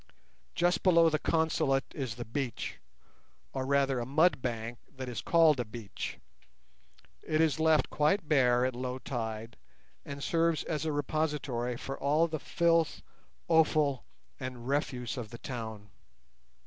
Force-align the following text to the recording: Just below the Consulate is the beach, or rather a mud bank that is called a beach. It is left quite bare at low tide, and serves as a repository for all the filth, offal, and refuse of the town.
Just 0.55 0.81
below 0.81 1.11
the 1.11 1.19
Consulate 1.19 1.83
is 1.93 2.15
the 2.15 2.25
beach, 2.25 2.79
or 3.53 3.67
rather 3.67 3.99
a 3.99 4.03
mud 4.07 4.41
bank 4.41 4.79
that 4.97 5.07
is 5.07 5.21
called 5.21 5.59
a 5.59 5.63
beach. 5.63 6.17
It 7.21 7.39
is 7.39 7.59
left 7.59 7.91
quite 7.91 8.27
bare 8.27 8.65
at 8.65 8.75
low 8.75 8.97
tide, 8.97 9.57
and 10.03 10.23
serves 10.23 10.63
as 10.63 10.85
a 10.85 10.91
repository 10.91 11.77
for 11.77 11.99
all 11.99 12.27
the 12.27 12.39
filth, 12.39 13.03
offal, 13.47 14.03
and 14.39 14.67
refuse 14.67 15.17
of 15.17 15.29
the 15.29 15.37
town. 15.37 15.91